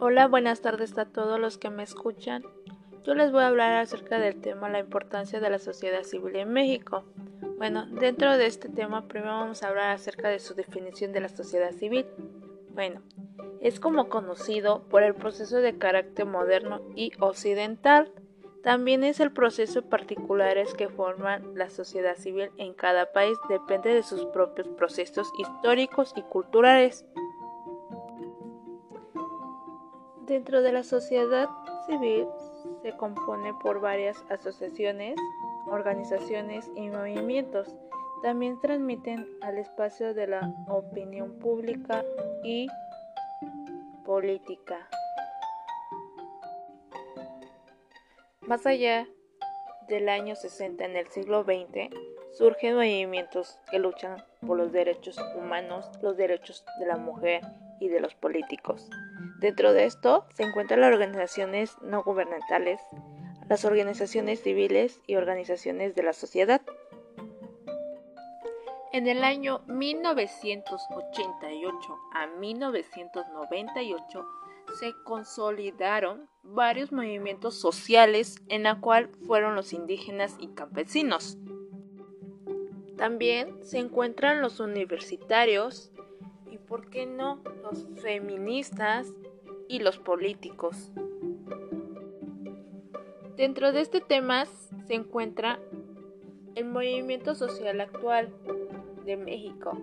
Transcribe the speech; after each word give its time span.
Hola, 0.00 0.26
buenas 0.26 0.60
tardes 0.60 0.98
a 0.98 1.04
todos 1.04 1.38
los 1.38 1.56
que 1.56 1.70
me 1.70 1.84
escuchan. 1.84 2.42
Yo 3.04 3.14
les 3.14 3.30
voy 3.30 3.42
a 3.42 3.46
hablar 3.46 3.74
acerca 3.74 4.18
del 4.18 4.40
tema 4.40 4.68
la 4.68 4.80
importancia 4.80 5.38
de 5.38 5.48
la 5.48 5.60
sociedad 5.60 6.02
civil 6.02 6.34
en 6.34 6.52
México. 6.52 7.04
Bueno, 7.58 7.86
dentro 7.86 8.36
de 8.36 8.46
este 8.46 8.68
tema 8.68 9.06
primero 9.06 9.32
vamos 9.32 9.62
a 9.62 9.68
hablar 9.68 9.90
acerca 9.90 10.28
de 10.28 10.40
su 10.40 10.54
definición 10.54 11.12
de 11.12 11.20
la 11.20 11.28
sociedad 11.28 11.70
civil. 11.70 12.06
Bueno, 12.70 13.02
es 13.60 13.78
como 13.78 14.08
conocido 14.08 14.82
por 14.88 15.04
el 15.04 15.14
proceso 15.14 15.58
de 15.58 15.78
carácter 15.78 16.26
moderno 16.26 16.80
y 16.96 17.12
occidental. 17.20 18.10
También 18.64 19.04
es 19.04 19.20
el 19.20 19.30
proceso 19.30 19.82
particulares 19.82 20.74
que 20.74 20.88
forman 20.88 21.54
la 21.54 21.70
sociedad 21.70 22.16
civil 22.16 22.50
en 22.56 22.74
cada 22.74 23.12
país, 23.12 23.38
depende 23.48 23.94
de 23.94 24.02
sus 24.02 24.24
propios 24.26 24.66
procesos 24.68 25.30
históricos 25.38 26.12
y 26.16 26.22
culturales. 26.22 27.04
Dentro 30.26 30.62
de 30.62 30.72
la 30.72 30.82
sociedad 30.82 31.50
civil 31.86 32.26
se 32.80 32.96
compone 32.96 33.52
por 33.62 33.80
varias 33.80 34.16
asociaciones, 34.30 35.16
organizaciones 35.66 36.70
y 36.76 36.88
movimientos. 36.88 37.68
También 38.22 38.58
transmiten 38.58 39.28
al 39.42 39.58
espacio 39.58 40.14
de 40.14 40.26
la 40.28 40.54
opinión 40.68 41.38
pública 41.40 42.02
y 42.42 42.68
política. 44.06 44.88
Más 48.40 48.64
allá 48.64 49.06
del 49.88 50.08
año 50.08 50.36
60 50.36 50.86
en 50.86 50.96
el 50.96 51.06
siglo 51.08 51.44
XX, 51.44 51.94
surgen 52.32 52.76
movimientos 52.76 53.58
que 53.70 53.78
luchan 53.78 54.24
por 54.46 54.56
los 54.56 54.72
derechos 54.72 55.18
humanos, 55.36 55.90
los 56.00 56.16
derechos 56.16 56.64
de 56.78 56.86
la 56.86 56.96
mujer 56.96 57.42
y 57.80 57.88
de 57.88 58.00
los 58.00 58.14
políticos. 58.14 58.90
Dentro 59.40 59.72
de 59.72 59.84
esto 59.84 60.26
se 60.34 60.42
encuentran 60.42 60.80
las 60.80 60.92
organizaciones 60.92 61.78
no 61.82 62.02
gubernamentales, 62.02 62.80
las 63.48 63.64
organizaciones 63.64 64.42
civiles 64.42 65.00
y 65.06 65.14
organizaciones 65.16 65.94
de 65.94 66.02
la 66.02 66.12
sociedad. 66.12 66.60
En 68.92 69.08
el 69.08 69.24
año 69.24 69.62
1988 69.66 71.98
a 72.12 72.26
1998 72.38 74.26
se 74.78 74.92
consolidaron 75.04 76.28
varios 76.42 76.92
movimientos 76.92 77.58
sociales 77.58 78.36
en 78.48 78.62
la 78.62 78.80
cual 78.80 79.10
fueron 79.26 79.56
los 79.56 79.72
indígenas 79.72 80.36
y 80.38 80.48
campesinos. 80.48 81.38
También 82.96 83.64
se 83.64 83.78
encuentran 83.78 84.40
los 84.40 84.60
universitarios 84.60 85.90
por 86.68 86.88
qué 86.90 87.06
no, 87.06 87.40
los 87.62 87.86
feministas 88.02 89.12
y 89.68 89.78
los 89.80 89.98
políticos. 89.98 90.90
Dentro 93.36 93.72
de 93.72 93.80
este 93.80 94.00
tema 94.00 94.44
se 94.46 94.94
encuentra 94.94 95.58
el 96.54 96.66
movimiento 96.66 97.34
social 97.34 97.80
actual 97.80 98.32
de 99.04 99.16
México. 99.16 99.76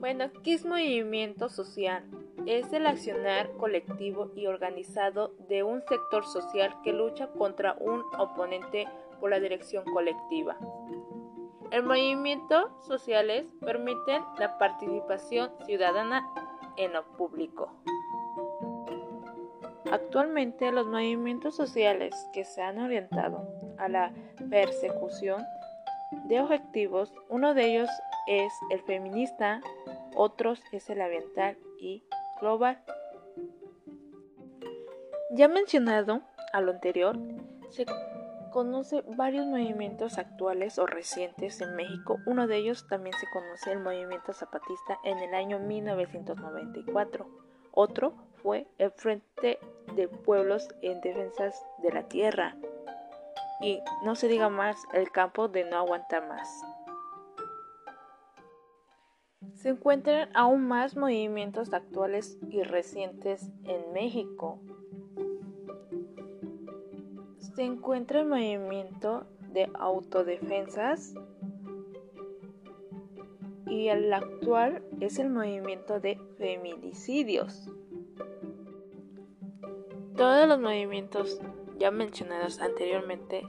Bueno, 0.00 0.30
¿qué 0.42 0.54
es 0.54 0.64
movimiento 0.64 1.48
social? 1.48 2.04
Es 2.46 2.72
el 2.72 2.86
accionar 2.86 3.52
colectivo 3.52 4.30
y 4.34 4.46
organizado 4.46 5.34
de 5.48 5.62
un 5.62 5.82
sector 5.82 6.24
social 6.24 6.74
que 6.82 6.92
lucha 6.92 7.28
contra 7.28 7.76
un 7.78 8.02
oponente 8.18 8.88
por 9.20 9.30
la 9.30 9.38
dirección 9.38 9.84
colectiva. 9.84 10.56
El 11.70 11.84
movimiento 11.84 12.70
sociales 12.82 13.46
permiten 13.60 14.22
la 14.38 14.58
participación 14.58 15.52
ciudadana 15.66 16.26
en 16.76 16.92
lo 16.92 17.04
público. 17.12 17.72
Actualmente 19.92 20.72
los 20.72 20.86
movimientos 20.86 21.54
sociales 21.54 22.14
que 22.32 22.44
se 22.44 22.60
han 22.60 22.80
orientado 22.80 23.46
a 23.78 23.88
la 23.88 24.12
persecución 24.50 25.44
de 26.24 26.40
objetivos, 26.40 27.12
uno 27.28 27.54
de 27.54 27.66
ellos 27.66 27.90
es 28.26 28.52
el 28.70 28.82
feminista, 28.82 29.60
otros 30.16 30.60
es 30.72 30.90
el 30.90 31.00
ambiental 31.00 31.56
y 31.80 32.02
global. 32.40 32.82
Ya 35.30 35.46
mencionado 35.46 36.22
a 36.52 36.60
lo 36.60 36.72
anterior, 36.72 37.16
se 37.68 37.86
conoce 38.50 39.02
varios 39.16 39.46
movimientos 39.46 40.18
actuales 40.18 40.78
o 40.78 40.86
recientes 40.86 41.60
en 41.60 41.74
México. 41.76 42.18
Uno 42.26 42.46
de 42.46 42.56
ellos 42.56 42.86
también 42.88 43.16
se 43.18 43.26
conoce 43.32 43.72
el 43.72 43.80
movimiento 43.80 44.32
zapatista 44.32 44.98
en 45.04 45.18
el 45.18 45.34
año 45.34 45.58
1994. 45.58 47.26
Otro 47.72 48.14
fue 48.42 48.66
el 48.78 48.90
Frente 48.90 49.58
de 49.94 50.08
Pueblos 50.08 50.68
en 50.82 51.00
Defensas 51.00 51.54
de 51.82 51.92
la 51.92 52.08
Tierra. 52.08 52.56
Y 53.60 53.80
no 54.04 54.14
se 54.14 54.28
diga 54.28 54.48
más, 54.48 54.76
el 54.92 55.10
campo 55.10 55.48
de 55.48 55.64
no 55.64 55.76
aguantar 55.76 56.26
más. 56.26 56.48
Se 59.54 59.70
encuentran 59.70 60.30
aún 60.34 60.66
más 60.66 60.96
movimientos 60.96 61.72
actuales 61.74 62.38
y 62.48 62.62
recientes 62.62 63.50
en 63.64 63.92
México. 63.92 64.60
Se 67.40 67.62
encuentra 67.62 68.20
el 68.20 68.26
movimiento 68.26 69.26
de 69.52 69.68
autodefensas 69.74 71.14
y 73.66 73.88
el 73.88 74.12
actual 74.12 74.82
es 75.00 75.18
el 75.18 75.30
movimiento 75.30 76.00
de 76.00 76.18
feminicidios. 76.36 77.70
Todos 80.16 80.46
los 80.46 80.60
movimientos 80.60 81.40
ya 81.78 81.90
mencionados 81.90 82.60
anteriormente 82.60 83.42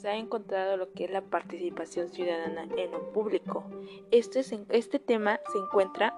se 0.00 0.08
ha 0.08 0.16
encontrado 0.16 0.76
lo 0.76 0.92
que 0.92 1.04
es 1.04 1.10
la 1.10 1.22
participación 1.22 2.08
ciudadana 2.08 2.66
en 2.76 2.90
lo 2.92 3.12
público. 3.12 3.64
Este, 4.10 4.40
este 4.70 4.98
tema 4.98 5.38
se 5.52 5.58
encuentra 5.58 6.16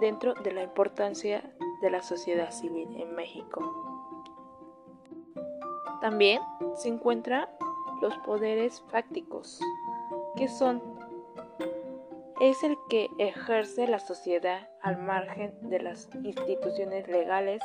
dentro 0.00 0.34
de 0.34 0.52
la 0.52 0.62
importancia 0.62 1.54
de 1.82 1.90
la 1.90 2.02
sociedad 2.02 2.50
civil 2.50 2.88
en 2.96 3.14
México. 3.14 3.89
También 6.00 6.40
se 6.76 6.88
encuentran 6.88 7.48
los 8.00 8.16
poderes 8.18 8.82
fácticos, 8.90 9.60
que 10.36 10.48
son 10.48 10.82
es 12.40 12.62
el 12.64 12.78
que 12.88 13.10
ejerce 13.18 13.86
la 13.86 13.98
sociedad 13.98 14.70
al 14.80 14.96
margen 14.96 15.52
de 15.68 15.78
las 15.78 16.08
instituciones 16.24 17.06
legales 17.06 17.62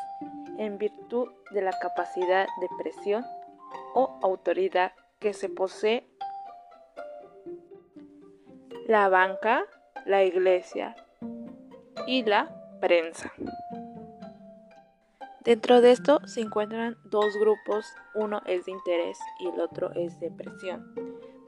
en 0.58 0.78
virtud 0.78 1.30
de 1.52 1.62
la 1.62 1.72
capacidad 1.80 2.46
de 2.60 2.68
presión 2.78 3.26
o 3.94 4.20
autoridad 4.22 4.92
que 5.20 5.34
se 5.34 5.48
posee 5.48 6.06
la 8.86 9.08
banca, 9.08 9.66
la 10.06 10.26
iglesia 10.26 10.96
y 12.06 12.24
la 12.24 12.54
prensa. 12.82 13.32
Dentro 15.46 15.80
de 15.80 15.92
esto 15.92 16.22
se 16.26 16.42
encuentran 16.42 16.98
dos 17.04 17.38
grupos, 17.40 17.86
uno 18.16 18.42
es 18.48 18.66
de 18.66 18.72
interés 18.72 19.20
y 19.40 19.48
el 19.48 19.62
otro 19.62 19.92
es 19.94 20.20
de 20.20 20.32
presión. 20.32 20.96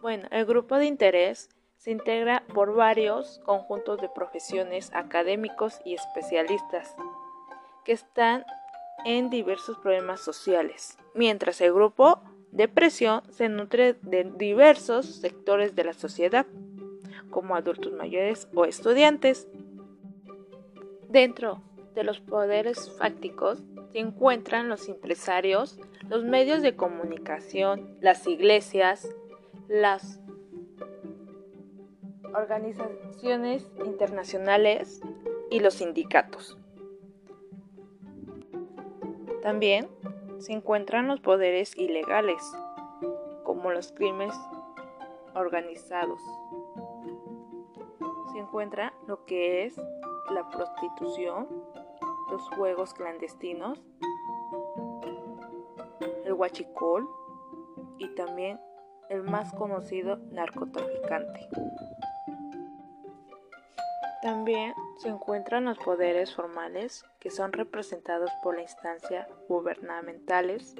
Bueno, 0.03 0.27
el 0.29 0.45
grupo 0.45 0.75
de 0.75 0.85
interés 0.85 1.49
se 1.77 1.89
integra 1.89 2.43
por 2.53 2.75
varios 2.75 3.39
conjuntos 3.39 3.99
de 3.99 4.07
profesiones 4.07 4.91
académicos 4.93 5.79
y 5.83 5.95
especialistas 5.95 6.95
que 7.85 7.93
están 7.93 8.45
en 9.03 9.31
diversos 9.31 9.79
problemas 9.79 10.21
sociales, 10.21 10.99
mientras 11.15 11.59
el 11.61 11.73
grupo 11.73 12.21
de 12.51 12.67
presión 12.67 13.23
se 13.31 13.49
nutre 13.49 13.93
de 13.93 14.25
diversos 14.25 15.07
sectores 15.07 15.75
de 15.75 15.85
la 15.85 15.93
sociedad, 15.93 16.45
como 17.31 17.55
adultos 17.55 17.93
mayores 17.93 18.47
o 18.53 18.65
estudiantes. 18.65 19.47
Dentro 21.09 21.63
de 21.97 22.03
los 22.03 22.19
poderes 22.19 22.91
fácticos 22.99 23.63
se 23.91 23.97
encuentran 23.97 24.69
los 24.69 24.87
empresarios, 24.87 25.79
los 26.07 26.23
medios 26.23 26.61
de 26.61 26.75
comunicación, 26.75 27.97
las 28.01 28.27
iglesias, 28.27 29.09
las 29.67 30.19
organizaciones 32.35 33.67
internacionales 33.83 35.01
y 35.49 35.59
los 35.59 35.73
sindicatos. 35.73 36.59
También 39.41 39.87
se 40.37 40.53
encuentran 40.53 41.07
los 41.07 41.19
poderes 41.19 41.75
ilegales, 41.75 42.43
como 43.43 43.71
los 43.71 43.91
crímenes 43.91 44.35
organizados. 45.33 46.21
Se 48.33 48.37
encuentra 48.37 48.93
lo 49.07 49.25
que 49.25 49.65
es 49.65 49.81
la 50.29 50.47
prostitución, 50.49 51.47
los 52.29 52.47
juegos 52.49 52.93
clandestinos, 52.93 53.81
el 56.25 56.33
huachicol 56.33 57.07
y 57.97 58.07
también 58.15 58.59
el 59.09 59.23
más 59.23 59.53
conocido 59.53 60.17
narcotraficante. 60.31 61.47
También 64.21 64.73
se 64.97 65.09
encuentran 65.09 65.65
los 65.65 65.77
poderes 65.77 66.35
formales, 66.35 67.05
que 67.19 67.29
son 67.29 67.53
representados 67.53 68.31
por 68.41 68.55
la 68.55 68.63
instancia 68.63 69.27
gubernamentales 69.47 70.75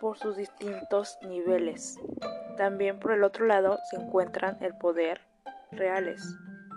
por 0.00 0.18
sus 0.18 0.36
distintos 0.36 1.18
niveles. 1.22 1.98
También 2.56 3.00
por 3.00 3.12
el 3.12 3.24
otro 3.24 3.46
lado 3.46 3.78
se 3.90 3.96
encuentran 3.96 4.58
el 4.60 4.76
poder 4.76 5.22
reales. 5.72 6.22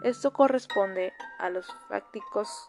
Esto 0.03 0.31
corresponde 0.31 1.11
a 1.37 1.49
los 1.49 1.67
fácticos 1.89 2.65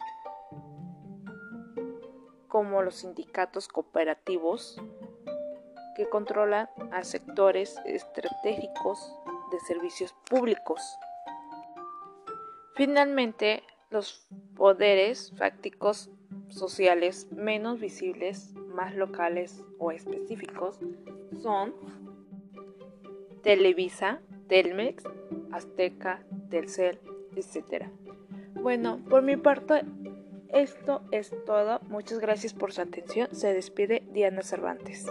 como 2.51 2.81
los 2.81 2.95
sindicatos 2.95 3.69
cooperativos 3.69 4.75
que 5.95 6.09
controlan 6.09 6.69
a 6.91 7.03
sectores 7.05 7.77
estratégicos 7.85 9.15
de 9.51 9.59
servicios 9.61 10.13
públicos. 10.29 10.81
Finalmente, 12.75 13.63
los 13.89 14.27
poderes 14.57 15.33
fácticos 15.37 16.09
sociales 16.49 17.31
menos 17.31 17.79
visibles, 17.79 18.53
más 18.75 18.95
locales 18.95 19.63
o 19.79 19.91
específicos 19.91 20.77
son 21.41 21.73
Televisa, 23.43 24.19
Telmex, 24.49 25.05
Azteca, 25.53 26.21
Telcel, 26.49 26.99
etc. 27.33 27.85
Bueno, 28.55 28.99
por 29.09 29.21
mi 29.21 29.37
parte, 29.37 29.85
esto 30.53 31.01
es 31.11 31.31
todo. 31.45 31.79
Muchas 31.87 32.19
gracias 32.19 32.53
por 32.53 32.73
su 32.73 32.81
atención. 32.81 33.27
Se 33.31 33.53
despide 33.53 34.03
Diana 34.11 34.41
Cervantes. 34.41 35.05